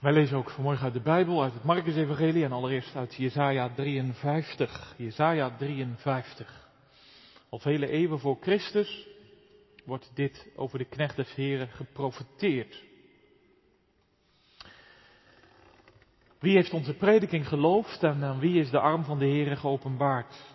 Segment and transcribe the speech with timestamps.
[0.00, 4.94] Wij lezen ook vanmorgen uit de Bijbel, uit het Marcus-evangelie en allereerst uit Jesaja 53.
[4.96, 6.68] Jesaja 53.
[7.48, 9.08] Al vele eeuwen voor Christus
[9.84, 12.84] wordt dit over de knecht des Heren geprofeteerd.
[16.38, 20.54] Wie heeft onze prediking geloofd en aan wie is de arm van de Heere geopenbaard?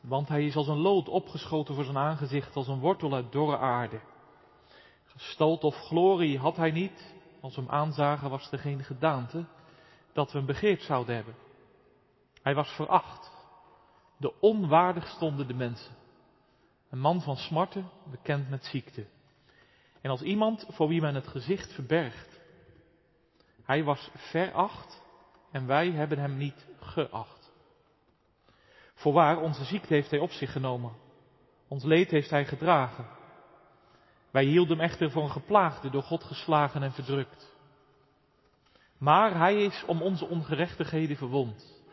[0.00, 3.58] Want hij is als een lood opgeschoten voor zijn aangezicht, als een wortel uit dorre
[3.58, 4.00] aarde.
[5.04, 7.14] Gestalt of glorie had hij niet,
[7.46, 9.44] als we hem aanzagen was er geen gedaante
[10.12, 11.34] dat we hem begeerd zouden hebben.
[12.42, 13.30] Hij was veracht.
[14.16, 15.94] De onwaardig stonden de mensen.
[16.90, 19.06] Een man van smarten, bekend met ziekte.
[20.00, 22.40] En als iemand voor wie men het gezicht verbergt.
[23.62, 25.02] Hij was veracht
[25.50, 27.52] en wij hebben hem niet geacht.
[28.94, 30.92] Voorwaar, onze ziekte heeft hij op zich genomen.
[31.68, 33.06] Ons leed heeft hij gedragen.
[34.30, 37.54] Wij hielden hem echter voor een geplaagde, door God geslagen en verdrukt.
[38.98, 41.84] Maar hij is om onze ongerechtigheden verwond,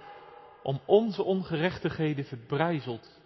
[0.63, 3.21] om onze ongerechtigheden verbrijzeld.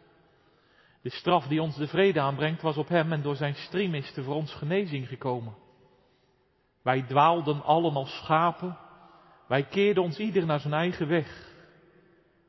[1.01, 4.17] De straf die ons de vrede aanbrengt was op hem en door zijn striem is
[4.17, 5.55] er voor ons genezing gekomen.
[6.81, 8.77] Wij dwaalden allen als schapen,
[9.47, 11.55] wij keerden ons ieder naar zijn eigen weg.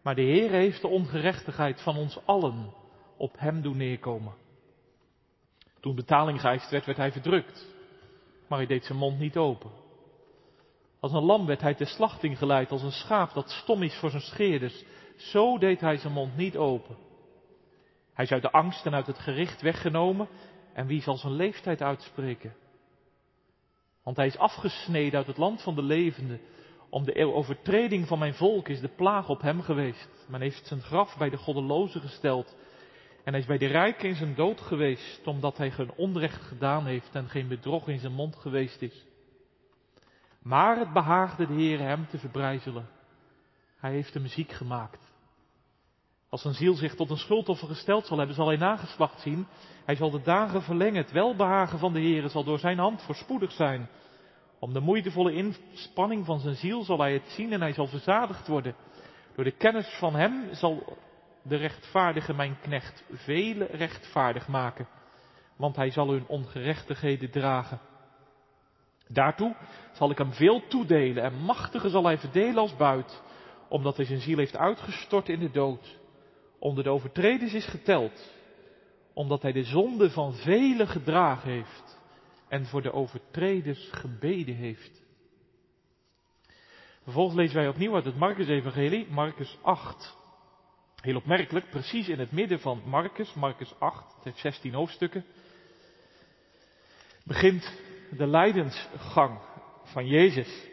[0.03, 2.75] Maar de Heer heeft de ongerechtigheid van ons allen
[3.17, 4.35] op hem doen neerkomen.
[5.81, 7.67] Toen betaling geëist werd, werd hij verdrukt.
[8.49, 9.71] Maar hij deed zijn mond niet open.
[11.01, 14.11] Als een lam werd hij ter slachting geleid, als een schaap dat stom is voor
[14.11, 14.85] zijn scheerders.
[15.17, 16.97] Zo deed hij zijn mond niet open.
[18.15, 20.29] Hij is uit de angst en uit het gericht weggenomen.
[20.73, 22.55] En wie zal zijn leeftijd uitspreken?
[24.03, 26.41] Want hij is afgesneden uit het land van de levenden.
[26.91, 30.27] Om de overtreding van mijn volk is de plaag op hem geweest.
[30.29, 32.57] Men heeft zijn graf bij de goddelozen gesteld.
[33.29, 36.87] En hij is bij de rijken in zijn dood geweest, omdat hij geen onrecht gedaan
[36.87, 39.07] heeft en geen bedrog in zijn mond geweest is.
[40.43, 42.89] Maar het behaagde de Heer hem te verbrijzelen.
[43.77, 45.13] Hij heeft de muziek gemaakt.
[46.29, 49.47] Als een ziel zich tot een schuldoffer gesteld zal hebben, zal hij nageslacht zien.
[49.85, 51.03] Hij zal de dagen verlengen.
[51.03, 53.89] Het welbehagen van de Heer zal door zijn hand voorspoedig zijn.
[54.59, 58.47] Om de moeitevolle inspanning van zijn ziel zal hij het zien en hij zal verzadigd
[58.47, 58.75] worden.
[59.35, 60.97] Door de kennis van hem zal
[61.43, 64.89] de rechtvaardige mijn knecht vele rechtvaardig maken,
[65.57, 67.81] want hij zal hun ongerechtigheden dragen.
[69.09, 69.57] Daartoe
[69.93, 73.23] zal ik hem veel toedelen en machtige zal hij verdelen als buit,
[73.69, 75.99] omdat hij zijn ziel heeft uitgestort in de dood,
[76.59, 78.33] onder de overtreders is geteld,
[79.13, 81.99] omdat hij de zonde van velen gedragen heeft
[82.49, 85.07] en voor de overtreders gebeden heeft.
[87.03, 90.18] Vervolgens lezen wij opnieuw uit het Marcus-evangelie, Marcus 8.
[91.01, 95.25] Heel opmerkelijk, precies in het midden van Marcus, Marcus 8, het heeft 16 hoofdstukken,
[97.25, 97.73] begint
[98.11, 99.39] de lijdensgang
[99.85, 100.67] van Jezus.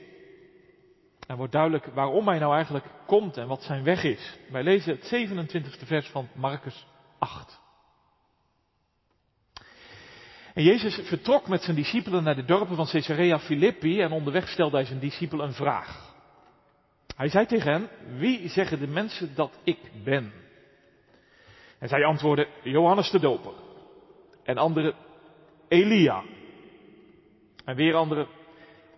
[1.28, 4.38] En wordt duidelijk waarom hij nou eigenlijk komt en wat zijn weg is.
[4.50, 6.85] Wij lezen het 27e vers van Marcus
[7.19, 7.59] 8.
[10.53, 14.75] En Jezus vertrok met zijn discipelen naar de dorpen van Caesarea Philippi en onderweg stelde
[14.75, 16.15] hij zijn discipelen een vraag.
[17.16, 20.34] Hij zei tegen hen, wie zeggen de mensen dat ik ben?
[21.80, 23.53] En zij antwoordden, Johannes de Doper.
[24.44, 24.96] En anderen,
[25.68, 26.24] Elia.
[27.66, 28.28] En weer anderen,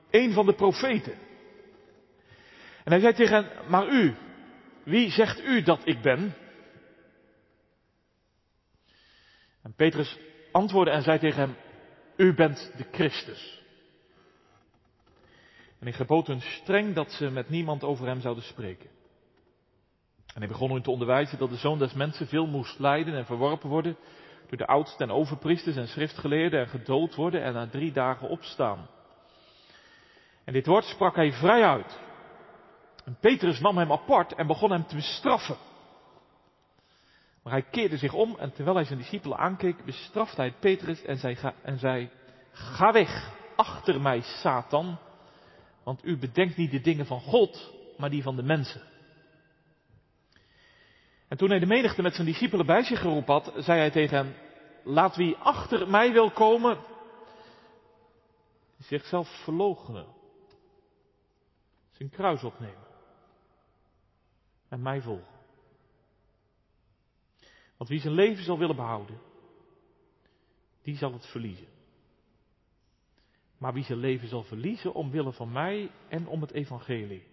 [0.09, 1.13] een van de profeten.
[2.83, 4.15] En hij zei tegen hen, maar u,
[4.83, 6.33] wie zegt u dat ik ben?
[9.63, 10.17] En Petrus
[10.51, 11.55] antwoordde en zei tegen hem,
[12.15, 13.63] u bent de Christus.
[15.79, 18.89] En hij gebood hun streng dat ze met niemand over hem zouden spreken.
[20.33, 23.25] En hij begon hun te onderwijzen dat de zoon des mensen veel moest lijden en
[23.25, 23.97] verworpen worden
[24.47, 28.87] door de oudsten en overpriesters en schriftgeleerden en gedood worden en na drie dagen opstaan.
[30.43, 31.99] En dit woord sprak hij vrij uit.
[33.05, 35.57] En Petrus nam hem apart en begon hem te bestraffen.
[37.43, 41.17] Maar hij keerde zich om en terwijl hij zijn discipelen aankeek, bestrafte hij Petrus en
[41.17, 42.09] zei, en zei,
[42.51, 44.99] ga weg, achter mij, Satan,
[45.87, 48.81] want u bedenkt niet de dingen van God, maar die van de mensen.
[51.27, 54.17] En toen hij de menigte met zijn discipelen bij zich geroepen had, zei hij tegen
[54.17, 54.35] hen,
[54.83, 56.77] laat wie achter mij wil komen,
[58.79, 60.07] zichzelf verloochenen.
[61.91, 62.87] Zijn kruis opnemen.
[64.69, 65.39] En mij volgen.
[67.77, 69.19] Want wie zijn leven zal willen behouden,
[70.81, 71.76] die zal het verliezen.
[73.57, 77.27] Maar wie zijn leven zal verliezen omwille van mij en om het evangelie,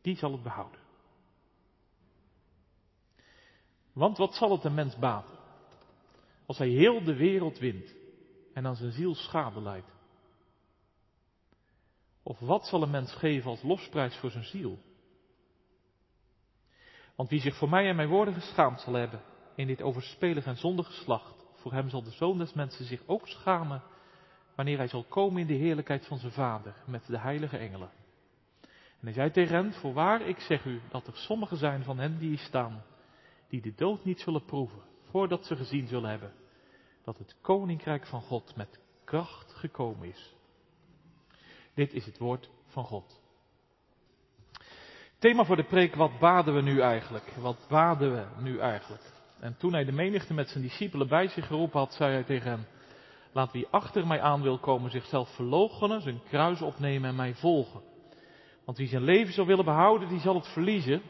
[0.00, 0.80] die zal het behouden.
[3.92, 5.38] Want wat zal het een mens baten
[6.46, 7.94] als hij heel de wereld wint
[8.52, 9.94] en aan zijn ziel schade leidt?
[12.22, 14.78] Of wat zal een mens geven als losprijs voor zijn ziel?
[17.14, 19.22] Want wie zich voor mij en mijn woorden geschaamd zal hebben
[19.54, 23.28] in dit overspelig en zondige geslacht, voor hem zal de zoon des mensen zich ook
[23.28, 23.82] schamen
[24.56, 27.90] wanneer hij zal komen in de heerlijkheid van zijn vader met de heilige engelen.
[29.00, 32.18] En hij zei tegen hen, voorwaar ik zeg u dat er sommigen zijn van hen
[32.18, 32.84] die hier staan,
[33.48, 34.80] die de dood niet zullen proeven,
[35.10, 36.32] voordat ze gezien zullen hebben
[37.04, 40.34] dat het koninkrijk van God met kracht gekomen is.
[41.74, 43.20] Dit is het woord van God.
[45.18, 47.32] Thema voor de preek, wat baden we nu eigenlijk?
[47.36, 49.02] Wat baden we nu eigenlijk?
[49.38, 52.50] En toen hij de menigte met zijn discipelen bij zich geroepen had, zei hij tegen
[52.50, 52.66] hen,
[53.36, 57.80] laat wie achter mij aan wil komen zichzelf verloochenen, zijn kruis opnemen en mij volgen.
[58.64, 61.02] Want wie zijn leven zal willen behouden, die zal het verliezen.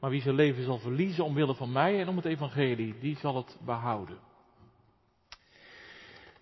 [0.00, 3.36] Maar wie zijn leven zal verliezen omwille van mij en om het evangelie, die zal
[3.36, 4.18] het behouden.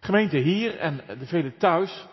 [0.01, 2.07] Gemeente hier en de velen thuis,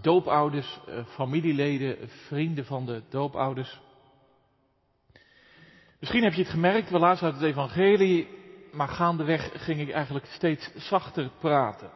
[0.00, 3.80] doopouders, eh, familieleden, vrienden van de doopouders.
[6.00, 8.28] Misschien heb je het gemerkt, we uit het evangelie,
[8.74, 11.90] maar gaandeweg ging ik eigenlijk steeds zachter praten.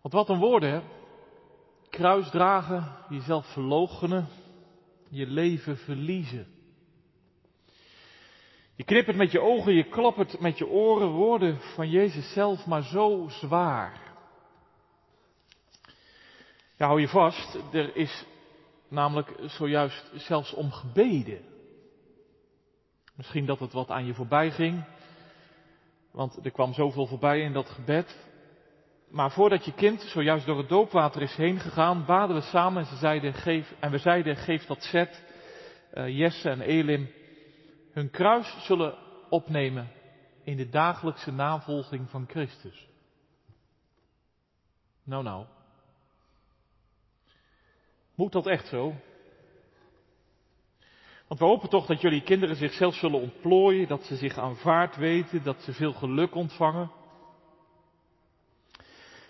[0.00, 0.80] Want wat een woorden, hè?
[1.90, 4.28] Kruis dragen, jezelf verloochenen,
[5.08, 6.46] je leven verliezen.
[8.74, 12.82] Je knippert met je ogen, je klappert met je oren woorden van Jezus zelf, maar
[12.82, 14.00] zo zwaar.
[16.76, 18.24] Ja, hou je vast, er is
[18.88, 21.55] namelijk zojuist zelfs om gebeden.
[23.16, 24.84] Misschien dat het wat aan je voorbij ging,
[26.10, 28.28] want er kwam zoveel voorbij in dat gebed.
[29.08, 32.88] Maar voordat je kind zojuist door het doopwater is heen gegaan, baden we samen en,
[32.88, 35.24] ze zeiden, geef, en we zeiden, geef dat zet,
[35.94, 37.10] uh, Jesse en Elim,
[37.92, 38.94] hun kruis zullen
[39.28, 39.90] opnemen
[40.44, 42.88] in de dagelijkse navolging van Christus.
[45.04, 45.46] Nou, nou.
[48.14, 48.94] Moet dat echt zo?
[51.28, 55.42] Want we hopen toch dat jullie kinderen zichzelf zullen ontplooien, dat ze zich aanvaard weten,
[55.42, 56.90] dat ze veel geluk ontvangen.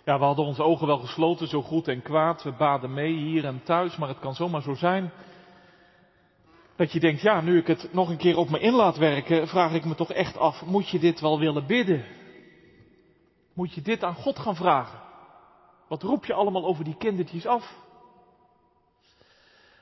[0.05, 2.43] Ja, we hadden onze ogen wel gesloten, zo goed en kwaad.
[2.43, 5.11] We baden mee hier en thuis, maar het kan zomaar zo zijn
[6.77, 9.47] dat je denkt, ja, nu ik het nog een keer op me in laat werken,
[9.47, 12.05] vraag ik me toch echt af, moet je dit wel willen bidden?
[13.53, 14.99] Moet je dit aan God gaan vragen?
[15.87, 17.75] Wat roep je allemaal over die kindertjes af?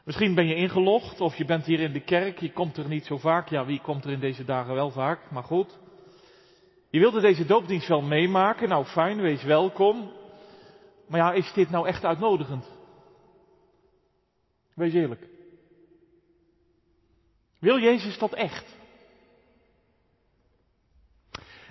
[0.05, 3.05] Misschien ben je ingelogd of je bent hier in de kerk, je komt er niet
[3.05, 3.49] zo vaak.
[3.49, 5.77] Ja, wie komt er in deze dagen wel vaak, maar goed.
[6.89, 10.11] Je wilde deze doopdienst wel meemaken, nou fijn, wees welkom.
[11.07, 12.71] Maar ja, is dit nou echt uitnodigend?
[14.73, 15.27] Wees eerlijk.
[17.59, 18.75] Wil Jezus dat echt?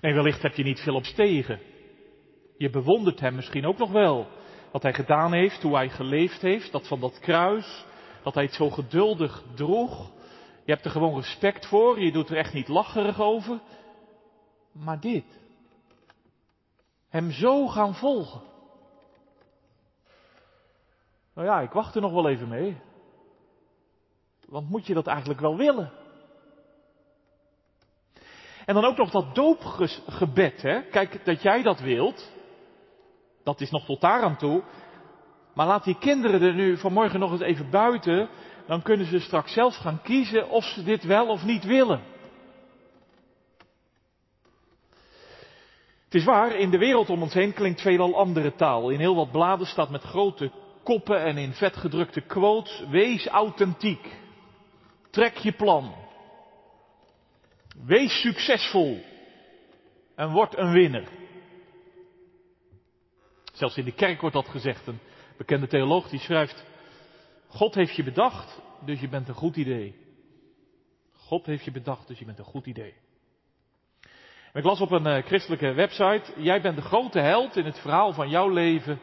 [0.01, 1.61] Nee, wellicht heb je niet veel op stegen.
[2.57, 4.29] Je bewondert hem misschien ook nog wel.
[4.73, 7.85] Wat hij gedaan heeft, hoe hij geleefd heeft, dat van dat kruis,
[8.25, 10.11] dat hij het zo geduldig droeg.
[10.65, 13.61] Je hebt er gewoon respect voor, je doet er echt niet lacherig over.
[14.73, 15.25] Maar dit.
[17.09, 18.41] Hem zo gaan volgen.
[21.35, 22.77] Nou ja, ik wacht er nog wel even mee.
[24.49, 25.93] Want moet je dat eigenlijk wel willen?
[28.65, 30.83] En dan ook nog dat doopgebed, hè?
[30.83, 32.33] Kijk, dat jij dat wilt,
[33.43, 34.63] dat is nog tot daar aan toe.
[35.55, 38.29] Maar laat die kinderen er nu vanmorgen nog eens even buiten,
[38.67, 42.01] dan kunnen ze straks zelf gaan kiezen of ze dit wel of niet willen.
[46.05, 48.91] Het is waar, in de wereld om ons heen klinkt veelal andere taal.
[48.91, 50.51] In heel wat bladen staat met grote
[50.83, 54.17] koppen en in vetgedrukte quotes, wees authentiek.
[55.11, 55.95] Trek je plan.
[57.87, 59.03] Wees succesvol.
[60.15, 61.09] En word een winnaar.
[63.53, 64.89] Zelfs in de kerk wordt dat gezegd.
[65.47, 66.65] Bekende theoloog die schrijft:
[67.47, 69.95] God heeft je bedacht, dus je bent een goed idee.
[71.13, 72.95] God heeft je bedacht, dus je bent een goed idee.
[74.53, 77.79] En ik las op een uh, christelijke website: Jij bent de grote held in het
[77.79, 78.99] verhaal van jouw leven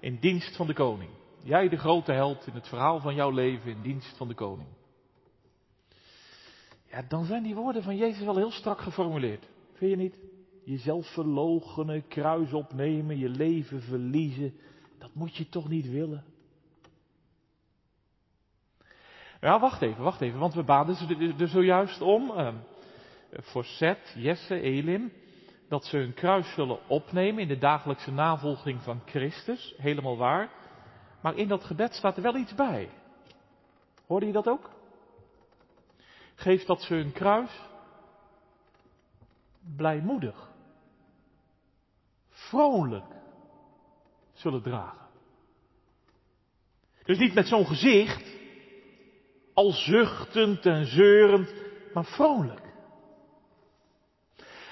[0.00, 1.10] in dienst van de koning.
[1.42, 4.68] Jij de grote held in het verhaal van jouw leven in dienst van de koning.
[6.90, 9.48] Ja, dan zijn die woorden van Jezus wel heel strak geformuleerd.
[9.72, 10.18] Vind je niet?
[10.64, 14.54] Jezelf verloochenen, kruis opnemen, je leven verliezen.
[15.02, 16.24] Dat moet je toch niet willen?
[19.40, 20.96] Ja, wacht even, wacht even, want we baden
[21.38, 22.30] er zojuist om.
[22.30, 22.48] Uh,
[23.30, 25.12] voor Seth, Jesse, Elim.
[25.68, 29.74] Dat ze hun kruis zullen opnemen in de dagelijkse navolging van Christus.
[29.76, 30.50] Helemaal waar.
[31.20, 32.88] Maar in dat gebed staat er wel iets bij.
[34.06, 34.70] Hoorde je dat ook?
[36.34, 37.60] geeft dat ze hun kruis
[39.76, 40.50] blijmoedig,
[42.28, 43.21] vrolijk
[44.42, 45.06] zullen dragen.
[47.04, 48.24] Dus niet met zo'n gezicht,
[49.54, 51.54] al zuchtend en zeurend,
[51.94, 52.60] maar vrolijk.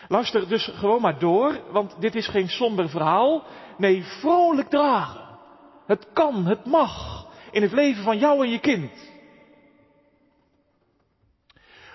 [0.09, 3.45] Luister dus gewoon maar door, want dit is geen somber verhaal.
[3.79, 5.39] Nee, vrolijk dragen.
[5.87, 9.11] Het kan, het mag in het leven van jou en je kind.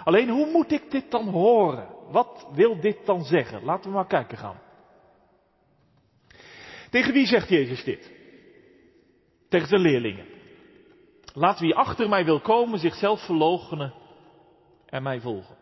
[0.03, 1.87] Alleen hoe moet ik dit dan horen?
[2.11, 3.63] Wat wil dit dan zeggen?
[3.63, 4.64] Laten we maar kijken gaan.
[6.95, 8.11] Tegen wie zegt Jezus dit?
[9.49, 10.25] Tegen zijn leerlingen.
[11.33, 13.93] Laat wie achter mij wil komen zichzelf verloochenen
[14.85, 15.55] en mij volgen.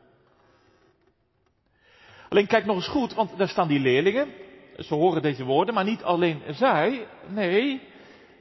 [2.29, 4.27] Alleen kijk nog eens goed, want daar staan die leerlingen.
[4.77, 7.07] Ze horen deze woorden, maar niet alleen zij.
[7.27, 7.81] Nee,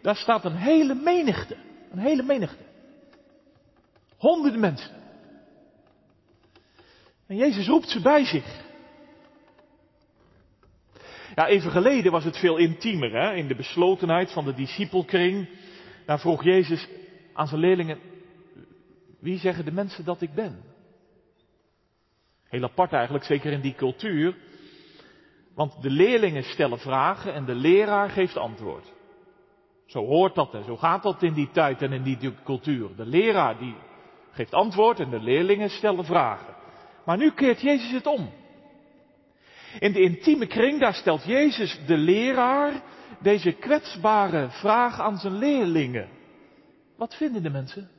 [0.02, 1.56] daar staat een hele menigte.
[1.90, 2.64] Een hele menigte.
[4.16, 4.90] Honderden mensen.
[7.26, 8.64] En Jezus roept ze bij zich.
[11.34, 13.34] Ja, even geleden was het veel intiemer, hè?
[13.34, 15.48] in de beslotenheid van de discipelkring.
[16.06, 16.88] Daar vroeg Jezus
[17.32, 17.98] aan zijn leerlingen,
[19.20, 20.62] wie zeggen de mensen dat ik ben?
[22.48, 24.36] Heel apart eigenlijk, zeker in die cultuur.
[25.54, 28.92] Want de leerlingen stellen vragen en de leraar geeft antwoord.
[29.86, 32.96] Zo hoort dat en zo gaat dat in die tijd en in die cultuur.
[32.96, 33.74] De leraar die
[34.30, 36.54] geeft antwoord en de leerlingen stellen vragen.
[37.04, 38.30] Maar nu keert Jezus het om.
[39.78, 42.82] In de intieme kring, daar stelt Jezus de leraar
[43.20, 46.08] deze kwetsbare vraag aan zijn leerlingen.
[46.96, 47.90] Wat vinden de mensen?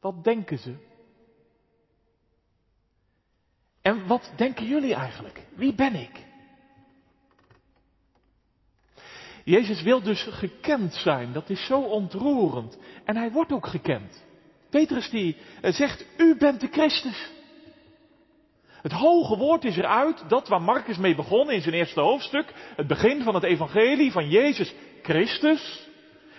[0.00, 0.74] Wat denken ze?
[3.82, 5.40] En wat denken jullie eigenlijk?
[5.54, 6.24] Wie ben ik?
[9.44, 11.32] Jezus wil dus gekend zijn.
[11.32, 12.78] Dat is zo ontroerend.
[13.04, 14.24] En hij wordt ook gekend.
[14.70, 17.30] Petrus die eh, zegt, u bent de Christus.
[18.86, 22.86] Het hoge woord is eruit, dat waar Marcus mee begon in zijn eerste hoofdstuk, het
[22.86, 25.88] begin van het evangelie van Jezus Christus.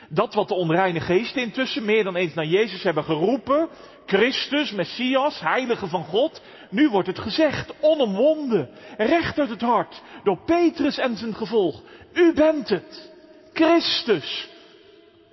[0.09, 3.69] Dat wat de onreine geesten intussen meer dan eens naar Jezus hebben geroepen,
[4.05, 6.41] Christus, Messias, Heilige van God.
[6.69, 11.81] Nu wordt het gezegd, onomwonden, recht uit het hart, door Petrus en zijn gevolg.
[12.13, 13.11] U bent het,
[13.53, 14.49] Christus,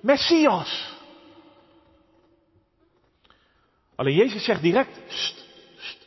[0.01, 0.93] Messias.
[3.95, 6.05] Alleen Jezus zegt direct, st, st.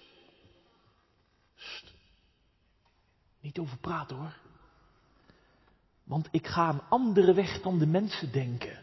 [3.48, 4.36] Niet over praten hoor.
[6.04, 8.78] Want ik ga een andere weg dan de mensen denken.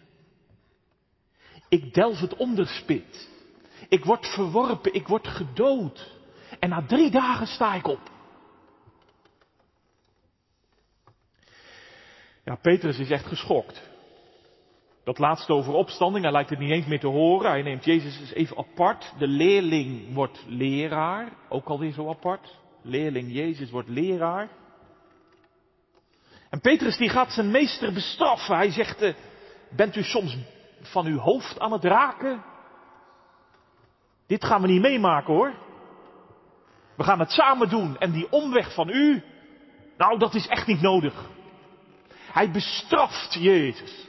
[1.69, 3.29] Ik delf het onderspit.
[3.89, 6.11] Ik word verworpen, ik word gedood.
[6.59, 8.11] En na drie dagen sta ik op.
[12.43, 13.89] Ja, Petrus is echt geschokt.
[15.03, 17.51] Dat laatste over opstanding, hij lijkt het niet eens meer te horen.
[17.51, 19.13] Hij neemt Jezus eens even apart.
[19.17, 22.63] De leerling wordt leraar, ook alweer zo apart.
[22.85, 24.49] Leerling Jezus wordt leraar.
[26.49, 28.55] En Petrus die gaat zijn meester bestraffen.
[28.55, 29.13] Hij zegt, eh,
[29.69, 30.37] bent u soms
[30.81, 32.43] van uw hoofd aan het raken?
[34.27, 35.53] Dit gaan we niet meemaken hoor.
[36.97, 39.23] We gaan het samen doen en die omweg van u,
[39.97, 41.29] nou dat is echt niet nodig.
[42.31, 44.07] Hij bestraft Jezus.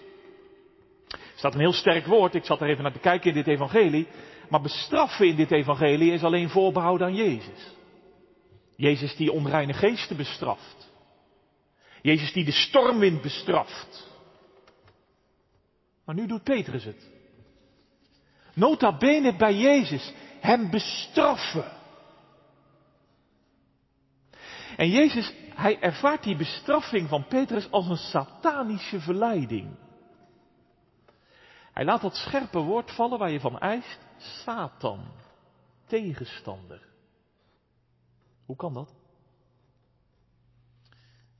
[1.09, 3.47] Er staat een heel sterk woord, ik zat er even naar te kijken in dit
[3.47, 4.09] evangelie.
[4.49, 7.75] Maar bestraffen in dit evangelie is alleen voorbehouden aan Jezus.
[8.77, 10.91] Jezus die onreine geesten bestraft.
[12.03, 14.07] Jezus die de stormwind bestraft.
[16.05, 17.09] Maar nu doet Petrus het.
[18.55, 20.13] Nota bene bij Jezus.
[20.41, 21.73] Hem bestraffen.
[24.77, 29.77] En Jezus, hij ervaart die bestraffing van Petrus als een satanische verleiding.
[31.73, 33.99] Hij laat dat scherpe woord vallen waar je van eist.
[34.19, 35.05] Satan.
[35.87, 36.86] Tegenstander.
[38.47, 38.95] Hoe kan dat?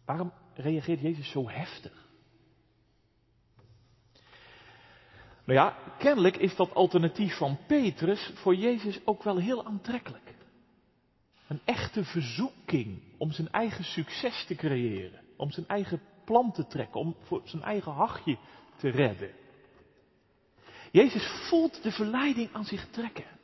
[0.05, 2.07] Waarom reageert Jezus zo heftig?
[5.45, 10.35] Nou ja, kennelijk is dat alternatief van Petrus voor Jezus ook wel heel aantrekkelijk.
[11.49, 17.01] Een echte verzoeking om zijn eigen succes te creëren, om zijn eigen plan te trekken,
[17.01, 18.39] om voor zijn eigen hachje
[18.77, 19.31] te redden.
[20.93, 23.36] Jezus voelt de verleiding aan zich trekken.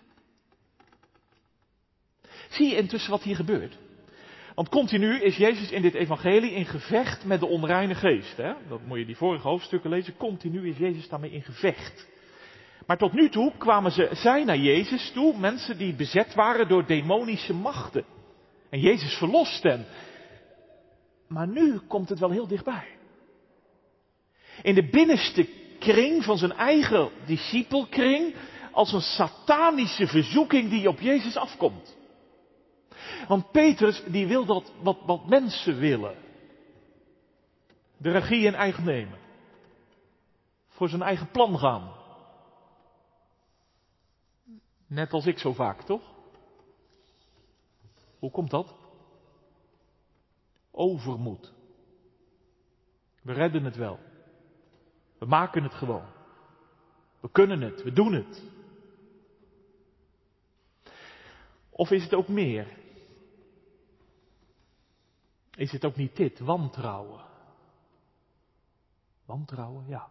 [2.53, 3.79] Zie je intussen wat hier gebeurt?
[4.55, 8.37] Want continu is Jezus in dit evangelie in gevecht met de onreine geest.
[8.37, 8.53] Hè?
[8.69, 10.17] Dat moet je die vorige hoofdstukken lezen.
[10.17, 12.09] Continu is Jezus daarmee in gevecht.
[12.87, 16.87] Maar tot nu toe kwamen ze, zij naar Jezus toe, mensen die bezet waren door
[16.87, 18.05] demonische machten.
[18.71, 19.87] En Jezus verlost hen.
[21.29, 22.87] Maar nu komt het wel heel dichtbij.
[24.63, 28.35] In de binnenste kring van zijn eigen discipelkring,
[28.73, 32.01] als een satanische verzoeking die op Jezus afkomt.
[33.29, 36.17] Want Petrus die wil dat wat, wat mensen willen.
[37.97, 39.19] De regie in eigen nemen.
[40.69, 41.93] voor zijn eigen plan gaan.
[44.87, 46.03] Net als ik zo vaak, toch?
[48.19, 48.75] Hoe komt dat?
[50.71, 51.53] Overmoed.
[53.23, 53.99] We redden het wel.
[55.19, 56.07] We maken het gewoon.
[57.21, 58.43] We kunnen het, we doen het.
[61.71, 62.82] Of is het ook meer?
[65.57, 67.25] Is het ook niet dit, wantrouwen?
[69.25, 70.11] Wantrouwen, ja.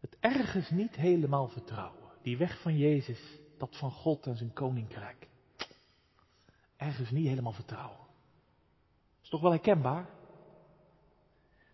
[0.00, 2.10] Het ergens niet helemaal vertrouwen.
[2.22, 5.28] Die weg van Jezus, dat van God en zijn koninkrijk.
[6.76, 8.06] Ergens niet helemaal vertrouwen.
[9.22, 10.08] Is toch wel herkenbaar?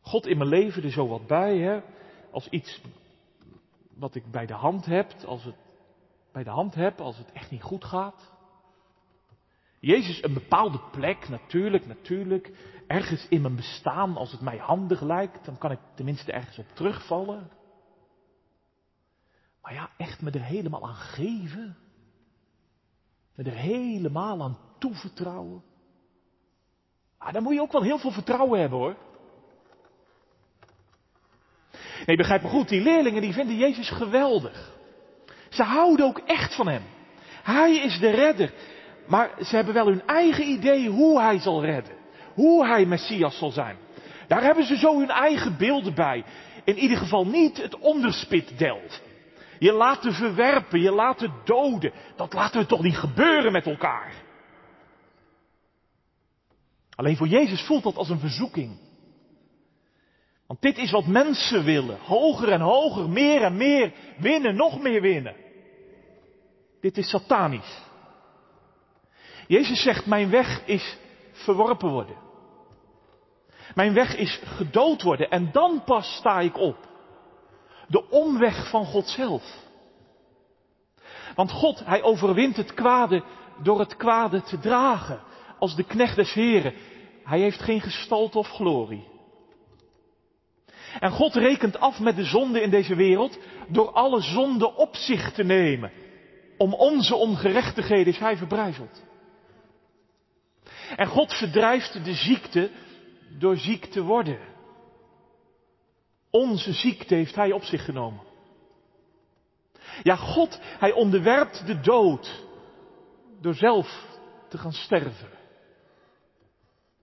[0.00, 1.80] God in mijn leven er zo wat bij, hè?
[2.30, 2.80] Als iets
[3.95, 5.56] wat ik bij de hand heb, als het
[6.33, 8.36] bij de hand heb, als het echt niet goed gaat.
[9.87, 12.50] Jezus een bepaalde plek, natuurlijk, natuurlijk.
[12.87, 16.66] Ergens in mijn bestaan, als het mij handig lijkt, dan kan ik tenminste ergens op
[16.75, 17.50] terugvallen.
[19.62, 21.76] Maar ja, echt me er helemaal aan geven.
[23.35, 25.62] Me er helemaal aan toevertrouwen.
[27.19, 28.97] Ah, dan moet je ook wel heel veel vertrouwen hebben hoor.
[32.07, 34.75] Nee, begrijp me goed, die leerlingen die vinden Jezus geweldig.
[35.50, 36.83] Ze houden ook echt van hem.
[37.43, 38.75] Hij is de redder.
[39.06, 41.94] Maar ze hebben wel hun eigen idee hoe hij zal redden.
[42.34, 43.76] Hoe hij Messias zal zijn.
[44.26, 46.25] Daar hebben ze zo hun eigen beelden bij.
[46.64, 49.04] In ieder geval niet het onderspit delven.
[49.58, 51.92] Je laten verwerpen, je laten doden.
[52.16, 54.12] Dat laten we toch niet gebeuren met elkaar.
[56.94, 58.78] Alleen voor Jezus voelt dat als een verzoeking.
[60.46, 61.98] Want dit is wat mensen willen.
[61.98, 65.36] Hoger en hoger, meer en meer, winnen, nog meer winnen.
[66.80, 67.82] Dit is satanisch.
[69.47, 70.99] Jezus zegt, mijn weg is
[71.33, 72.17] verworpen worden.
[73.75, 76.76] Mijn weg is gedood worden en dan pas sta ik op.
[77.88, 79.65] De omweg van God zelf.
[81.35, 83.25] Want God, hij overwint het kwade
[83.63, 85.21] door het kwade te dragen.
[85.59, 86.75] Als de knecht des Heren.
[87.25, 89.09] Hij heeft geen gestalte of glorie.
[91.00, 95.32] En God rekent af met de zonde in deze wereld door alle zonde op zich
[95.32, 95.93] te nemen.
[96.59, 99.04] Om onze ongerechtigheden is hij verbrijzeld.
[100.96, 102.70] En God verdrijft de ziekte
[103.38, 104.38] door ziek te worden.
[106.30, 108.25] Onze ziekte heeft hij op zich genomen.
[110.02, 112.44] Ja, God, hij onderwerpt de dood
[113.40, 114.06] door zelf
[114.49, 115.30] te gaan sterven.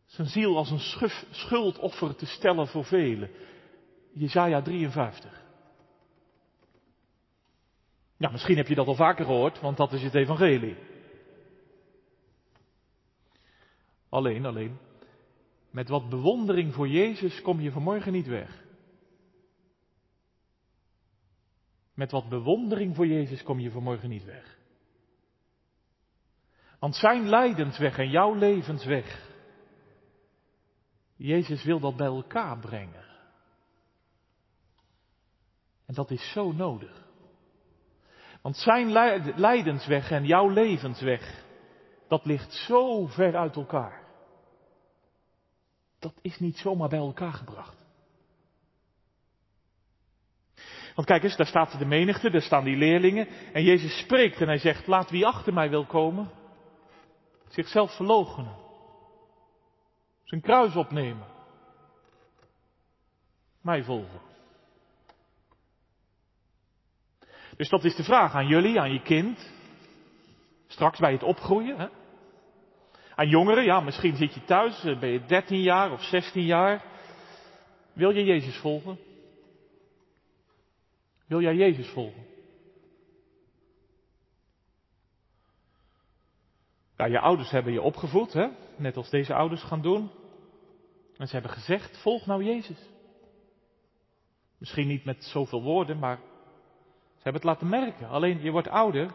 [0.06, 3.30] Zijn ziel als een schuldoffer te stellen voor velen.
[4.14, 5.42] Jezaja 53.
[8.18, 10.76] Ja, misschien heb je dat al vaker gehoord, want dat is het evangelie.
[14.14, 14.78] Alleen, alleen,
[15.72, 18.64] met wat bewondering voor Jezus kom je vanmorgen niet weg.
[21.94, 24.58] Met wat bewondering voor Jezus kom je vanmorgen niet weg.
[26.80, 29.30] Want zijn lijdensweg en jouw levensweg,
[31.16, 33.06] Jezus wil dat bij elkaar brengen.
[35.86, 37.08] En dat is zo nodig.
[38.42, 38.92] Want zijn
[39.36, 41.46] lijdensweg en jouw levensweg,
[42.08, 44.03] dat ligt zo ver uit elkaar.
[46.04, 47.78] Dat is niet zomaar bij elkaar gebracht.
[50.96, 53.28] Want kijk eens, daar staat de menigte, daar staan die leerlingen.
[53.54, 56.32] En Jezus spreekt en hij zegt, laat wie achter mij wil komen,
[57.48, 58.56] zichzelf verloochenen.
[60.24, 61.28] Zijn kruis opnemen.
[63.62, 64.22] Mij volgen.
[67.58, 69.52] Dus dat is de vraag aan jullie, aan je kind.
[70.68, 71.80] Straks bij het opgroeien.
[71.80, 71.88] Hè?
[73.16, 76.84] Aan jongeren, ja, misschien zit je thuis, eh, ben je 13 jaar of 16 jaar.
[77.94, 78.98] Wil je Jezus volgen?
[81.28, 82.26] Wil jij Jezus volgen?
[86.98, 88.48] Ja, je ouders hebben je opgevoed, hè?
[88.76, 90.12] net als deze ouders gaan doen.
[91.18, 92.90] En ze hebben gezegd, volg nou Jezus.
[94.58, 96.18] Misschien niet met zoveel woorden, maar
[97.16, 98.08] ze hebben het laten merken.
[98.08, 99.14] Alleen je wordt ouder.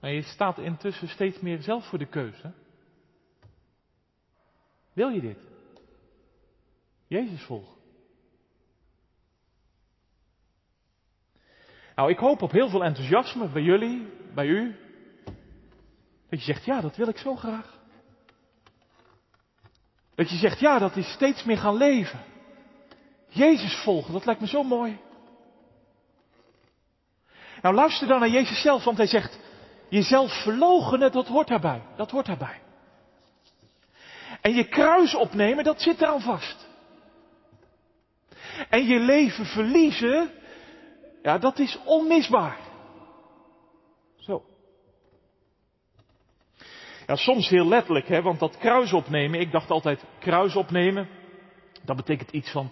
[0.00, 2.52] En je staat intussen steeds meer zelf voor de keuze.
[4.92, 5.38] Wil je dit?
[7.06, 7.76] Jezus volgen.
[11.94, 14.76] Nou, ik hoop op heel veel enthousiasme bij jullie, bij u.
[16.28, 17.78] Dat je zegt, ja, dat wil ik zo graag.
[20.14, 22.24] Dat je zegt, ja, dat is steeds meer gaan leven.
[23.28, 25.00] Jezus volgen, dat lijkt me zo mooi.
[27.62, 29.38] Nou, luister dan naar Jezus zelf, want hij zegt,
[29.88, 31.82] jezelf verloochenen, dat hoort daarbij.
[31.96, 32.60] Dat hoort daarbij.
[34.40, 36.68] En je kruis opnemen, dat zit eraan vast.
[38.68, 40.30] En je leven verliezen,
[41.22, 42.58] ja, dat is onmisbaar.
[44.16, 44.44] Zo.
[47.06, 51.08] Ja, soms heel letterlijk, hè, want dat kruis opnemen, ik dacht altijd kruis opnemen,
[51.84, 52.70] dat betekent iets van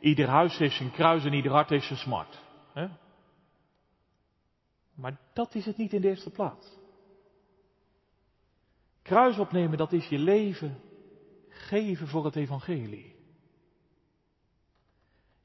[0.00, 2.38] ieder huis heeft zijn kruis en ieder hart heeft zijn smart.
[2.72, 2.86] Hè?
[4.98, 6.76] Maar dat is het niet in de eerste plaats.
[9.02, 10.80] Kruis opnemen, dat is je leven
[11.48, 13.16] geven voor het evangelie.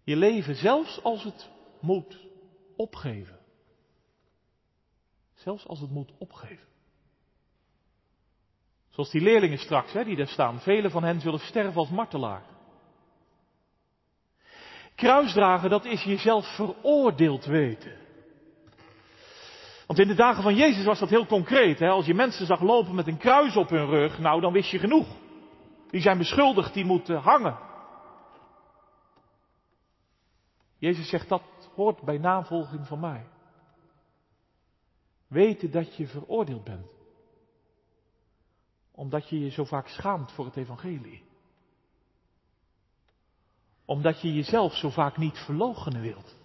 [0.03, 1.49] Je leven zelfs als het
[1.81, 2.27] moet
[2.75, 3.39] opgeven.
[5.33, 6.67] Zelfs als het moet opgeven.
[8.89, 10.59] Zoals die leerlingen straks, hè, die daar staan.
[10.59, 12.45] Velen van hen zullen sterven als martelaar.
[14.95, 18.02] Kruisdragen, dat is jezelf veroordeeld weten.
[19.87, 21.79] Want in de dagen van Jezus was dat heel concreet.
[21.79, 21.89] Hè?
[21.89, 24.79] Als je mensen zag lopen met een kruis op hun rug, nou dan wist je
[24.79, 25.07] genoeg.
[25.89, 27.57] Die zijn beschuldigd, die moeten hangen.
[30.77, 31.43] Jezus zegt dat
[31.75, 33.27] hoort bij navolging van mij.
[35.27, 36.87] Weten dat je veroordeeld bent.
[38.91, 41.23] Omdat je je zo vaak schaamt voor het evangelie.
[43.85, 46.35] Omdat je jezelf zo vaak niet verloochenen wilt.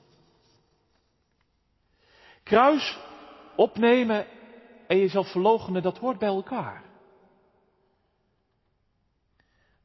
[2.42, 2.98] Kruis
[3.58, 4.26] opnemen
[4.86, 6.84] en jezelf verloochenen, dat hoort bij elkaar.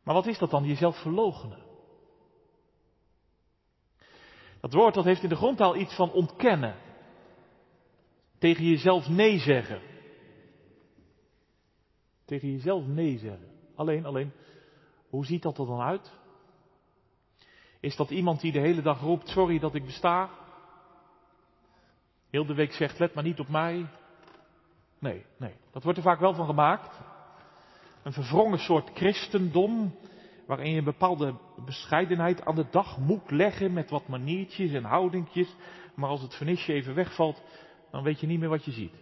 [0.04, 1.62] Maar wat is dat dan, jezelf verloochenen?
[4.60, 6.76] Dat woord dat heeft in de grondtaal iets van ontkennen.
[8.40, 9.82] Tegen jezelf nee zeggen.
[12.26, 13.52] Tegen jezelf nee zeggen.
[13.76, 14.32] Alleen, alleen,
[15.10, 16.12] hoe ziet dat er dan uit?
[17.80, 20.43] Is dat iemand die de hele dag roept, sorry dat ik besta?
[22.34, 23.86] Heel de week zegt, let maar niet op mij.
[25.00, 27.00] Nee, nee, dat wordt er vaak wel van gemaakt.
[28.04, 29.96] Een verwrongen soort christendom,
[30.46, 35.56] waarin je een bepaalde bescheidenheid aan de dag moet leggen met wat maniertjes en houdingjes.
[35.96, 37.42] Maar als het vernisje even wegvalt,
[37.92, 38.96] dan weet je niet meer wat je ziet.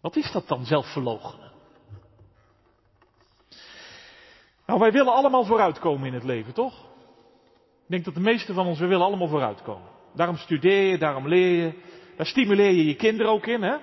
[0.00, 1.52] Wat is dat dan, zelfverloochenen?
[4.66, 6.84] Nou, wij willen allemaal vooruitkomen in het leven, toch?
[7.82, 9.98] Ik denk dat de meesten van ons, we willen allemaal vooruitkomen.
[10.14, 11.72] Daarom studeer je, daarom leer je.
[12.16, 13.76] Daar stimuleer je je kinderen ook in, hè?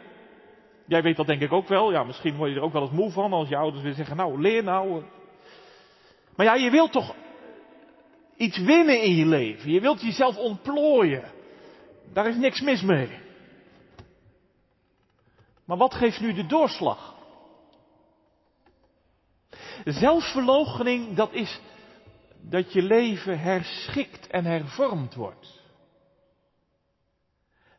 [0.88, 1.92] Jij weet dat denk ik ook wel.
[1.92, 4.16] Ja, misschien word je er ook wel eens moe van als je ouders weer zeggen,
[4.16, 5.04] nou, leer nou.
[6.36, 7.16] Maar ja, je wilt toch
[8.36, 9.72] iets winnen in je leven.
[9.72, 11.32] Je wilt jezelf ontplooien.
[12.14, 13.10] Daar is niks mis mee.
[15.66, 17.16] Maar wat geeft nu de doorslag?
[19.84, 21.60] Zelfverloochening, dat is
[22.42, 25.57] dat je leven herschikt en hervormd wordt.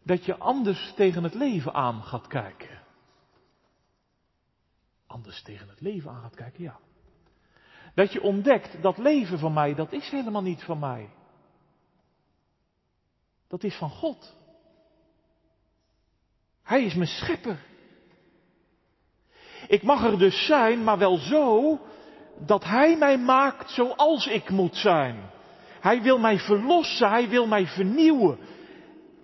[0.09, 2.83] Dat je anders tegen het leven aan gaat kijken.
[5.07, 6.79] Anders tegen het leven aan gaat kijken, ja.
[7.95, 11.09] Dat je ontdekt dat leven van mij, dat is helemaal niet van mij.
[13.49, 14.35] Dat is van God.
[16.63, 17.65] Hij is mijn schepper.
[19.67, 21.79] Ik mag er dus zijn, maar wel zo
[22.39, 25.31] dat Hij mij maakt zoals ik moet zijn.
[25.81, 28.39] Hij wil mij verlossen, Hij wil mij vernieuwen.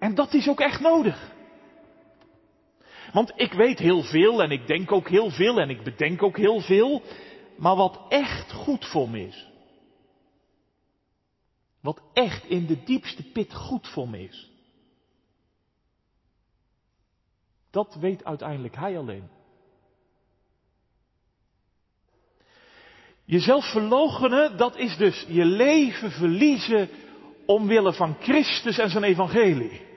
[0.04, 1.32] En dat is ook echt nodig.
[3.12, 6.36] Want ik weet heel veel en ik denk ook heel veel en ik bedenk ook
[6.36, 7.02] heel veel.
[7.56, 9.48] Maar wat echt goed voor me is.
[11.80, 14.50] Wat echt in de diepste pit goed voor me is.
[17.70, 19.28] Dat weet uiteindelijk Hij alleen.
[23.24, 26.88] Jezelf verloochenen, dat is dus je leven verliezen
[27.46, 29.92] omwille van Christus en zijn evangelie.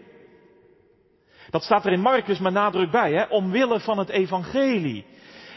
[1.50, 3.24] Dat staat er in Marcus met nadruk bij, hè?
[3.24, 5.06] omwille van het evangelie.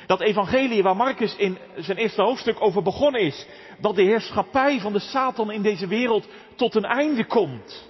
[0.06, 3.46] Dat evangelie waar Marcus in zijn eerste hoofdstuk over begonnen is.
[3.80, 7.88] Dat de heerschappij van de Satan in deze wereld tot een einde komt.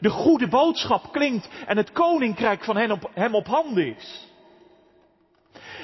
[0.00, 4.26] De goede boodschap klinkt en het koninkrijk van hem op, hem op handen is.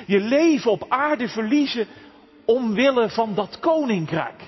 [0.07, 1.87] Je leven op aarde verliezen
[2.45, 4.43] omwille van dat koninkrijk.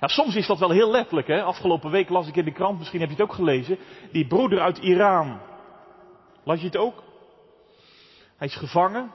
[0.00, 1.26] Ja, soms is dat wel heel letterlijk.
[1.26, 1.42] Hè?
[1.42, 3.78] Afgelopen week las ik in de krant, misschien heb je het ook gelezen,
[4.12, 5.40] die broeder uit Iran.
[6.44, 7.02] Las je het ook?
[8.36, 9.10] Hij is gevangen.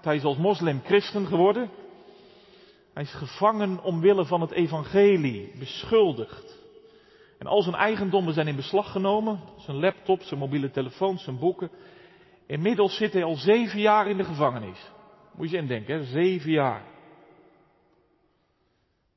[0.00, 1.70] Hij is als moslim christen geworden.
[2.94, 6.62] Hij is gevangen omwille van het evangelie, beschuldigd.
[7.38, 9.40] En al zijn eigendommen zijn in beslag genomen.
[9.58, 11.70] Zijn laptop, zijn mobiele telefoon, zijn boeken.
[12.46, 14.90] Inmiddels zit hij al zeven jaar in de gevangenis.
[15.36, 16.04] Moet je indenken, hè?
[16.04, 16.82] zeven jaar.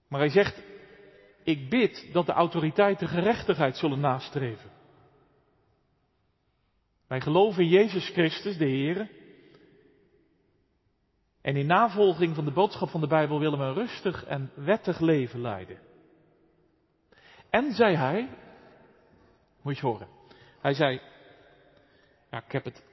[0.07, 0.63] Maar hij zegt,
[1.47, 4.69] ik bid dat de autoriteiten gerechtigheid zullen nastreven.
[7.07, 9.09] Wij geloven in Jezus Christus, de Heer.
[11.41, 14.99] En in navolging van de boodschap van de Bijbel willen we een rustig en wettig
[14.99, 15.79] leven leiden.
[17.49, 18.29] En zei hij,
[19.61, 20.07] moet je horen,
[20.59, 21.01] hij zei,
[22.31, 22.83] ja, ik heb het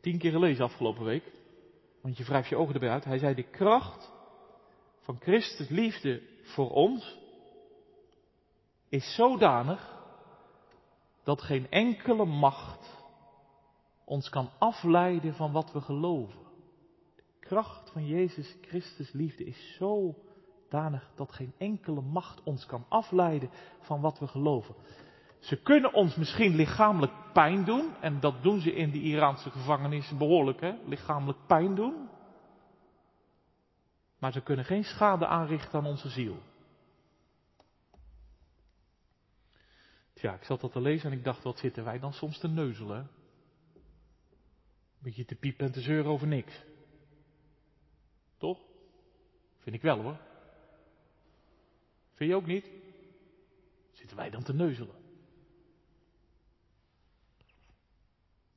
[0.00, 1.32] tien keer gelezen afgelopen week,
[2.00, 3.04] want je wrijft je ogen erbij uit.
[3.04, 4.10] Hij zei, de kracht
[5.00, 7.18] van Christus liefde voor ons
[8.90, 9.98] is zodanig
[11.22, 12.98] dat geen enkele macht
[14.04, 16.40] ons kan afleiden van wat we geloven.
[17.16, 23.50] De kracht van Jezus Christus liefde is zodanig dat geen enkele macht ons kan afleiden
[23.80, 24.74] van wat we geloven.
[25.38, 30.16] Ze kunnen ons misschien lichamelijk pijn doen, en dat doen ze in die Iraanse gevangenis
[30.16, 30.74] behoorlijk, hè?
[30.84, 32.08] lichamelijk pijn doen.
[34.18, 36.36] Maar ze kunnen geen schade aanrichten aan onze ziel.
[40.20, 42.48] Tja, ik zat dat te lezen en ik dacht, wat zitten wij dan soms te
[42.48, 43.10] neuzelen?
[43.76, 46.62] Een beetje te piepen en te zeuren over niks.
[48.38, 48.58] Toch?
[49.58, 50.20] Vind ik wel hoor.
[52.14, 52.70] Vind je ook niet?
[53.92, 54.94] Zitten wij dan te neuzelen?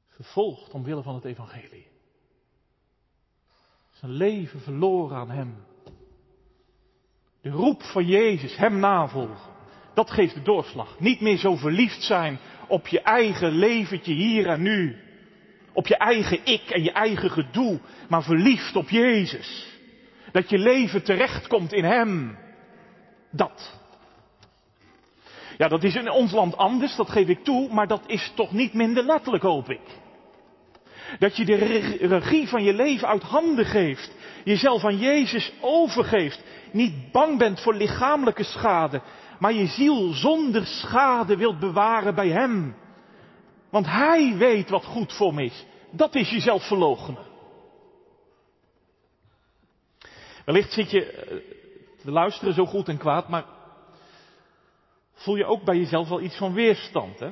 [0.08, 1.88] Vervolgd omwille van het evangelie.
[3.92, 5.66] Zijn leven verloren aan hem.
[7.42, 9.53] De roep van Jezus, hem navolgen.
[9.94, 11.00] Dat geeft de doorslag.
[11.00, 14.98] Niet meer zo verliefd zijn op je eigen leventje hier en nu.
[15.74, 17.80] Op je eigen ik en je eigen gedoe.
[18.10, 19.68] Maar verliefd op Jezus.
[20.32, 22.38] Dat je leven terechtkomt in Hem.
[23.32, 23.82] Dat.
[25.58, 28.52] Ja, dat is in ons land anders, dat geef ik toe, maar dat is toch
[28.52, 29.82] niet minder letterlijk, hoop ik.
[31.20, 31.56] Dat je de
[32.08, 34.12] regie van je leven uit handen geeft.
[34.44, 36.44] Jezelf aan Jezus overgeeft.
[36.72, 39.02] Niet bang bent voor lichamelijke schade,
[39.40, 42.76] maar je ziel zonder schade wilt bewaren bij Hem.
[43.70, 45.66] Want Hij weet wat goed voor me is.
[45.92, 47.32] Dat is jezelf verloochenen.
[50.46, 51.38] Wellicht zit je eh,
[52.04, 53.46] te luisteren zo goed en kwaad, maar
[55.14, 57.32] voel je ook bij jezelf wel iets van weerstand, hè?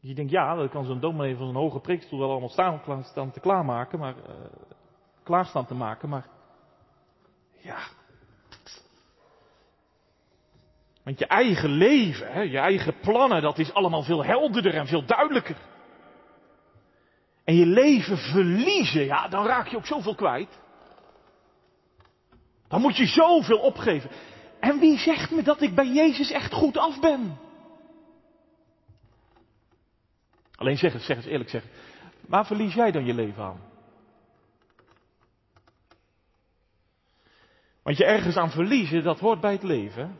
[0.00, 3.30] Je denkt, ja, dat kan zo'n dominee van zo'n hoge preekstoel wel allemaal staan, staan
[3.30, 4.34] te klaarmaken, maar, uh,
[5.22, 6.26] klaarstaan te maken, maar,
[7.58, 7.78] ja,
[11.02, 15.04] Want je eigen leven, hè, je eigen plannen, dat is allemaal veel helderder en veel
[15.04, 15.56] duidelijker.
[17.44, 20.60] En je leven verliezen, ja, dan raak je ook zoveel kwijt.
[22.68, 24.10] Dan moet je zoveel opgeven.
[24.60, 27.38] En wie zegt me dat ik bij Jezus echt goed af ben?
[30.54, 31.64] Alleen zeg het, zeg eens eerlijk zeg.
[32.20, 33.60] Waar verlies jij dan je leven aan?
[37.82, 40.18] Want je ergens aan verliezen, dat hoort bij het leven.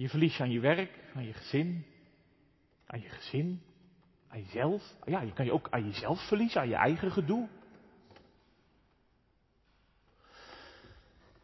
[0.00, 1.86] Je verliest aan je werk, aan je gezin,
[2.86, 3.62] aan je gezin,
[4.28, 4.94] aan jezelf.
[5.04, 7.48] Ja, je kan je ook aan jezelf verliezen, aan je eigen gedoe.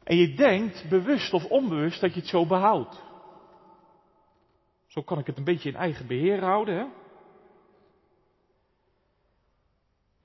[0.02, 3.02] En je denkt, bewust of onbewust, dat je het zo behoudt.
[4.86, 6.86] Zo kan ik het een beetje in eigen beheer houden, hè?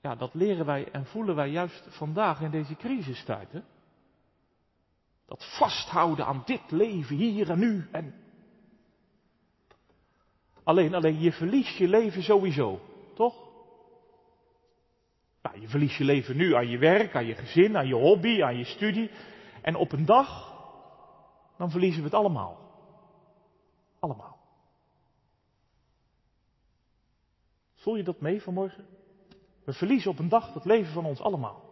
[0.00, 3.50] Ja, dat leren wij en voelen wij juist vandaag in deze crisistijd?
[5.26, 7.88] Dat vasthouden aan dit leven hier en nu.
[7.90, 8.21] En
[10.64, 12.80] alleen, alleen je verliest je leven sowieso,
[13.14, 13.50] toch?
[15.42, 18.42] Nou, je verliest je leven nu aan je werk, aan je gezin, aan je hobby,
[18.42, 19.10] aan je studie.
[19.62, 20.54] En op een dag,
[21.56, 22.58] dan verliezen we het allemaal.
[24.00, 24.38] Allemaal.
[27.74, 28.86] Voel je dat mee vanmorgen?
[29.64, 31.70] We verliezen op een dag het leven van ons allemaal.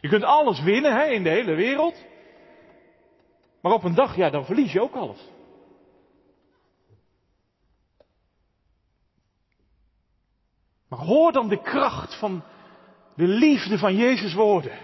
[0.00, 2.06] Je kunt alles winnen hè, in de hele wereld.
[3.60, 5.28] Maar op een dag, ja, dan verlies je ook alles.
[10.88, 12.44] Maar hoor dan de kracht van
[13.16, 14.78] de liefde van Jezus woorden.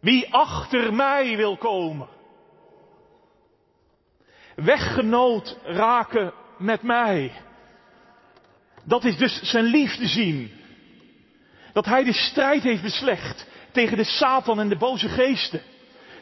[0.00, 2.08] Wie achter mij wil komen,
[4.54, 7.32] weggenoot raken met mij.
[8.84, 10.50] Dat is dus zijn liefde zien.
[11.72, 15.62] Dat hij de strijd heeft beslecht tegen de Satan en de boze geesten.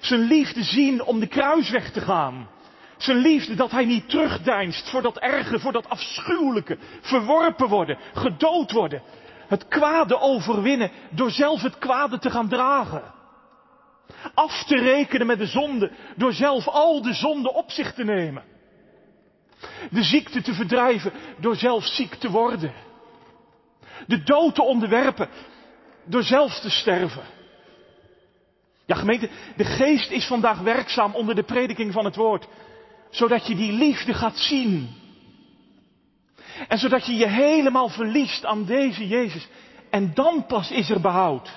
[0.00, 2.48] Zijn liefde zien om de kruis weg te gaan.
[2.96, 6.78] Zijn liefde dat hij niet terugdeinst voor dat erge, voor dat afschuwelijke.
[7.00, 9.02] Verworpen worden, gedood worden.
[9.48, 13.14] Het kwade overwinnen door zelf het kwade te gaan dragen.
[14.34, 18.42] Af te rekenen met de zonde door zelf al de zonde op zich te nemen.
[19.90, 22.72] De ziekte te verdrijven door zelf ziek te worden.
[24.06, 25.28] De dood te onderwerpen
[26.04, 27.22] door zelf te sterven.
[28.86, 32.48] Ja gemeente, de geest is vandaag werkzaam onder de prediking van het woord.
[33.10, 34.88] Zodat je die liefde gaat zien.
[36.68, 39.48] En zodat je je helemaal verliest aan deze Jezus.
[39.90, 41.50] En dan pas is er behoud.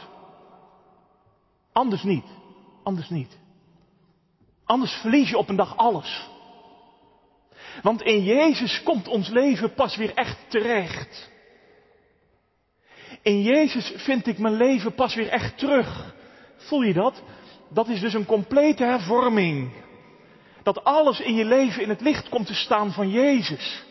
[1.73, 2.25] Anders niet.
[2.83, 3.37] Anders niet.
[4.65, 6.29] Anders verlies je op een dag alles.
[7.81, 11.29] Want in Jezus komt ons leven pas weer echt terecht.
[13.21, 16.17] In Jezus vind ik mijn leven pas weer echt terug.
[16.59, 17.21] Voel je dat?
[17.69, 19.71] Dat is dus een complete hervorming.
[20.63, 23.85] Dat alles in je leven in het licht komt te staan van Jezus.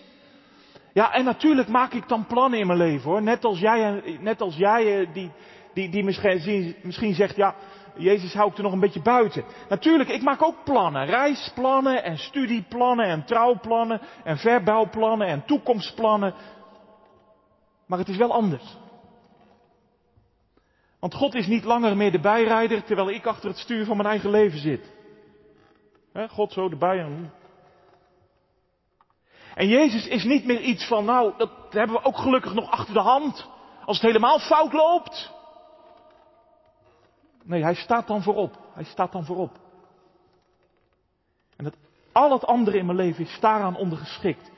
[0.93, 3.23] Ja, en natuurlijk maak ik dan plannen in mijn leven hoor.
[3.23, 5.31] Net als jij, net als jij eh, die,
[5.75, 7.55] die, die misschien, misschien zegt, ja,
[7.97, 9.45] Jezus hou ik er nog een beetje buiten.
[9.69, 11.07] Natuurlijk, ik maak ook plannen.
[11.07, 16.35] Reisplannen en studieplannen en trouwplannen en verbouwplannen en toekomstplannen.
[17.87, 18.77] Maar het is wel anders.
[21.01, 24.09] Want God is niet langer meer de bijrijder terwijl ik achter het stuur van mijn
[24.09, 24.93] eigen leven zit.
[26.29, 27.33] God zo erbij en...
[29.55, 32.95] En Jezus is niet meer iets van, nou, dat hebben we ook gelukkig nog achter
[32.95, 33.49] de hand.
[33.85, 35.33] Als het helemaal fout loopt.
[37.45, 38.59] Nee, hij staat dan voorop.
[38.75, 39.59] Hij staat dan voorop.
[41.57, 41.75] En dat
[42.13, 44.51] al het andere in mijn leven is daaraan ondergeschikt.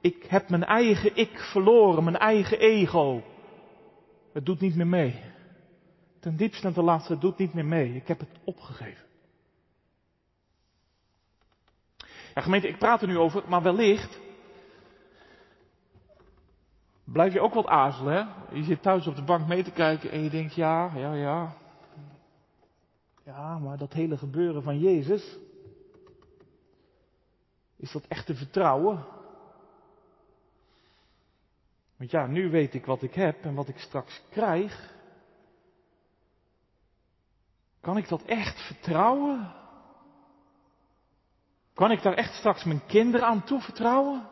[0.00, 3.22] Ik heb mijn eigen ik verloren, mijn eigen ego.
[4.32, 5.20] Het doet niet meer mee.
[6.28, 7.94] Ten diepste en ten laatste, doet niet meer mee.
[7.94, 9.04] Ik heb het opgegeven.
[12.34, 14.20] Ja, gemeente, ik praat er nu over, maar wellicht
[17.04, 18.12] blijf je ook wat aarzelen.
[18.12, 18.54] Hè?
[18.56, 21.56] Je zit thuis op de bank mee te kijken en je denkt, ja, ja, ja.
[23.24, 25.38] Ja, maar dat hele gebeuren van Jezus,
[27.76, 29.04] is dat echt te vertrouwen?
[31.96, 34.96] Want ja, nu weet ik wat ik heb en wat ik straks krijg.
[37.80, 39.54] Kan ik dat echt vertrouwen?
[41.74, 44.28] Kan ik daar echt straks mijn kinderen aan toevertrouwen?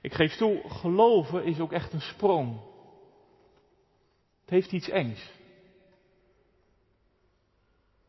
[0.00, 2.60] Ik geef toe, geloven is ook echt een sprong.
[4.40, 5.30] Het heeft iets engs.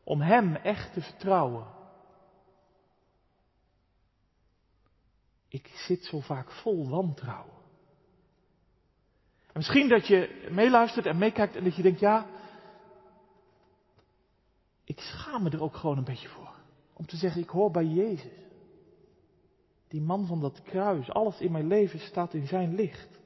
[0.04, 1.66] Om Hem echt te vertrouwen.
[5.48, 7.57] Ik zit zo vaak vol wantrouwen.
[9.48, 12.26] En misschien dat je meeluistert en meekijkt en dat je denkt, ja,
[14.84, 16.54] ik schaam me er ook gewoon een beetje voor.
[16.92, 18.46] Om te zeggen, ik hoor bij Jezus.
[19.88, 23.18] Die man van dat kruis, alles in mijn leven staat in zijn licht.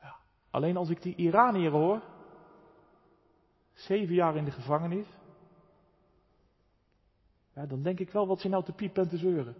[0.00, 0.16] Ja,
[0.50, 2.02] alleen als ik die Iranier hoor,
[3.72, 5.06] zeven jaar in de gevangenis,
[7.54, 9.56] ja, dan denk ik wel wat ze nou te piepen en te zeuren.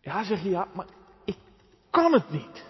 [0.00, 0.86] Ja, zeg je ja, maar
[1.24, 1.36] ik
[1.90, 2.64] kan het niet.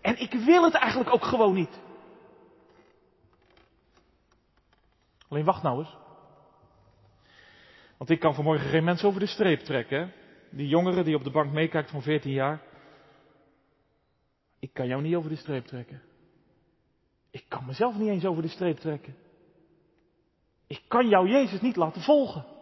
[0.00, 1.80] En ik wil het eigenlijk ook gewoon niet.
[5.28, 5.96] Alleen wacht nou eens.
[7.96, 10.12] Want ik kan vanmorgen geen mensen over de streep trekken.
[10.50, 12.62] Die jongere die op de bank meekijkt van 14 jaar.
[14.58, 16.02] Ik kan jou niet over de streep trekken.
[17.30, 19.16] Ik kan mezelf niet eens over de streep trekken.
[20.66, 22.55] Ik kan jou Jezus niet laten volgen.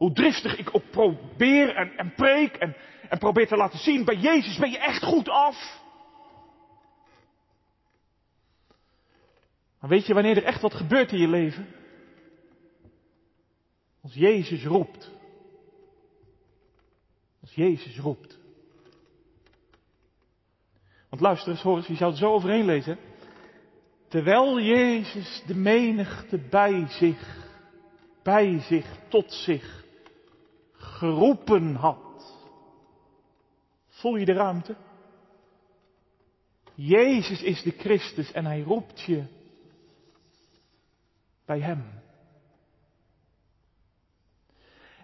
[0.00, 2.76] Hoe driftig ik ook probeer en, en preek en,
[3.08, 5.80] en probeer te laten zien, bij Jezus ben je echt goed af.
[9.80, 11.66] Maar weet je wanneer er echt wat gebeurt in je leven?
[14.02, 15.10] Als Jezus roept.
[17.40, 18.38] Als Jezus roept.
[21.08, 22.98] Want luister eens, hoor eens, je zou het zo overheen lezen.
[24.08, 27.48] Terwijl Jezus de menigte bij zich,
[28.22, 29.88] bij zich, tot zich
[31.00, 32.38] geroepen had.
[33.88, 34.76] Voel je de ruimte?
[36.74, 39.24] Jezus is de Christus en hij roept je
[41.44, 42.02] bij hem.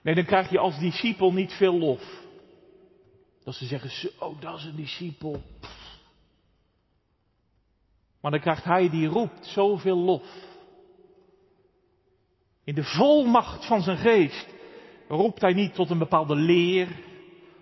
[0.03, 2.25] Nee, dan krijg je als discipel niet veel lof.
[3.45, 5.43] Dat ze zeggen, zo, dat is een discipel.
[8.21, 10.25] Maar dan krijgt hij die roept zoveel lof.
[12.65, 14.55] In de volmacht van zijn geest
[15.09, 16.89] roept hij niet tot een bepaalde leer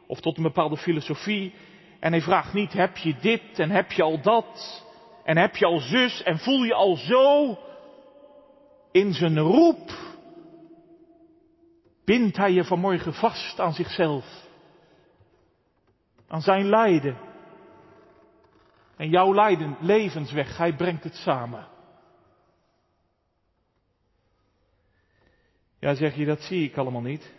[0.07, 1.55] of tot een bepaalde filosofie.
[2.01, 4.83] En hij vraagt niet, heb je dit en heb je al dat
[5.25, 7.59] en heb je al zus en voel je al zo.
[8.93, 9.91] In zijn roep
[12.05, 14.25] bindt hij je vanmorgen vast aan zichzelf.
[16.29, 17.17] Aan zijn lijden.
[18.97, 21.67] En jouw lijden, levensweg, hij brengt het samen.
[25.85, 27.35] Ja, zeg je, dat zie ik allemaal niet.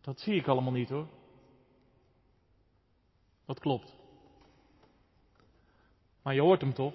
[0.00, 1.08] Dat zie ik allemaal niet hoor.
[3.44, 3.96] Dat klopt.
[6.22, 6.94] Maar je hoort hem toch?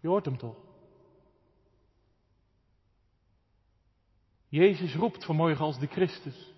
[0.00, 0.56] Je hoort hem toch?
[4.48, 6.52] Jezus roept vanmorgen als de Christus.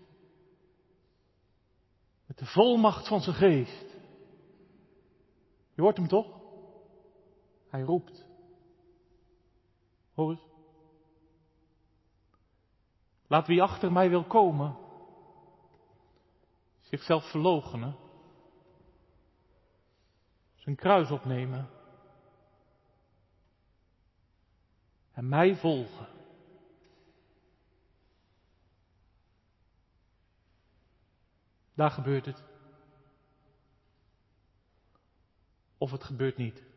[2.26, 3.86] Met de volmacht van zijn geest.
[5.74, 6.40] Je hoort hem toch?
[7.68, 8.29] Hij roept.
[13.26, 14.76] Laat wie achter mij wil komen,
[16.80, 17.96] zichzelf verloochenen,
[20.54, 21.68] zijn kruis opnemen
[25.12, 26.08] en mij volgen.
[31.74, 32.42] Daar gebeurt het.
[35.78, 36.69] Of het gebeurt niet.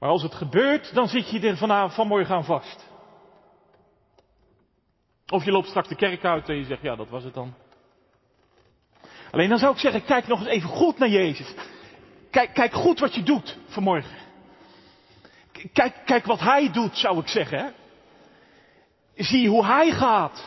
[0.00, 2.88] Maar als het gebeurt, dan zit je er vanavond, vanmorgen aan vast.
[5.26, 7.54] Of je loopt straks de kerk uit en je zegt, ja, dat was het dan.
[9.30, 11.54] Alleen dan zou ik zeggen, kijk nog eens even goed naar Jezus.
[12.30, 14.16] Kijk, kijk goed wat je doet vanmorgen.
[15.72, 17.72] Kijk, kijk wat Hij doet, zou ik zeggen.
[19.14, 20.44] Zie hoe Hij gaat.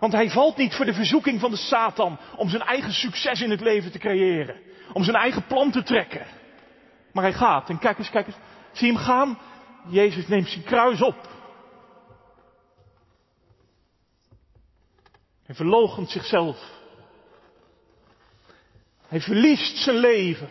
[0.00, 3.50] Want Hij valt niet voor de verzoeking van de Satan om zijn eigen succes in
[3.50, 4.60] het leven te creëren.
[4.92, 6.26] Om zijn eigen plan te trekken.
[7.12, 7.68] Maar Hij gaat.
[7.68, 8.36] En kijk eens, kijk eens.
[8.72, 9.38] Zie hem gaan?
[9.86, 11.28] Jezus neemt zijn kruis op.
[15.42, 16.80] Hij verloochent zichzelf.
[19.06, 20.50] Hij verliest zijn leven.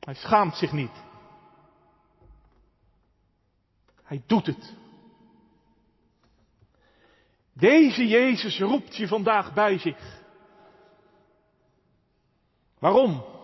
[0.00, 1.04] Hij schaamt zich niet.
[4.02, 4.74] Hij doet het.
[7.52, 10.22] Deze Jezus roept je vandaag bij zich.
[12.78, 13.35] Waarom?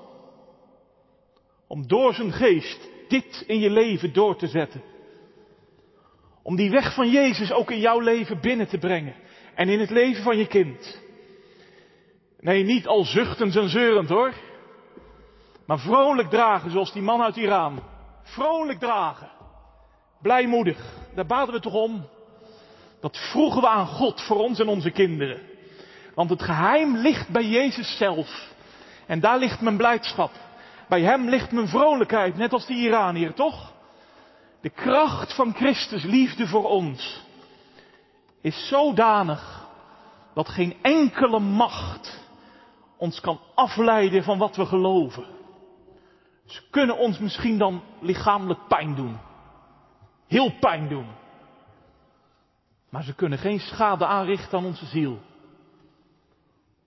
[1.73, 4.83] Om door zijn geest dit in je leven door te zetten.
[6.43, 9.15] Om die weg van Jezus ook in jouw leven binnen te brengen.
[9.55, 11.01] En in het leven van je kind.
[12.41, 14.33] Nee, niet al zuchtend en zeurend hoor.
[15.67, 17.83] Maar vrolijk dragen, zoals die man uit Iran.
[18.23, 19.31] Vrolijk dragen.
[20.23, 20.85] Blijmoedig.
[21.15, 22.09] Daar baden we toch om.
[23.01, 25.41] Dat vroegen we aan God voor ons en onze kinderen.
[26.15, 28.51] Want het geheim ligt bij Jezus zelf.
[29.07, 30.51] En daar ligt mijn blijdschap.
[30.93, 33.73] Bij hem ligt mijn vrolijkheid, net als die Iranier, toch?
[34.61, 37.23] De kracht van Christus liefde voor ons
[38.41, 39.69] is zodanig
[40.35, 42.21] dat geen enkele macht
[42.97, 45.25] ons kan afleiden van wat we geloven.
[46.47, 49.19] Ze kunnen ons misschien dan lichamelijk pijn doen.
[50.27, 51.07] Heel pijn doen.
[52.89, 55.19] Maar ze kunnen geen schade aanrichten aan onze ziel.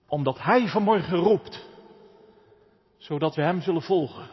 [0.08, 1.74] Omdat Hij vanmorgen roept
[2.96, 4.28] zodat we Hem zullen volgen.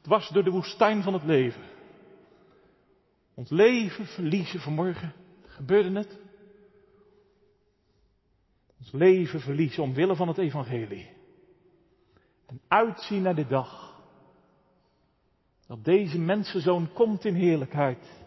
[0.00, 1.62] Dwars door de woestijn van het leven.
[3.34, 5.12] Ons leven verliezen vanmorgen.
[5.46, 6.18] Gebeurde het?
[8.78, 11.10] Ons leven verliezen omwille van het evangelie.
[12.46, 14.00] En uitzien naar de dag.
[15.66, 18.24] Dat deze mensenzoon komt in heerlijkheid.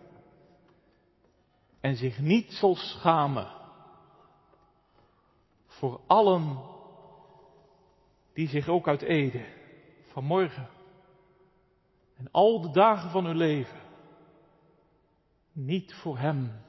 [1.80, 3.48] En zich niet zal schamen.
[5.68, 6.60] Voor allen
[8.40, 9.46] die zich ook uit Ede
[10.06, 10.70] vanmorgen
[12.16, 13.80] en al de dagen van hun leven
[15.52, 16.62] niet voor Hem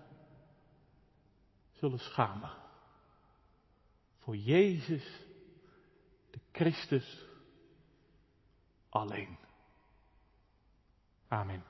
[1.72, 2.50] zullen schamen.
[4.18, 5.26] Voor Jezus,
[6.30, 7.26] de Christus
[8.88, 9.38] alleen.
[11.28, 11.69] Amen.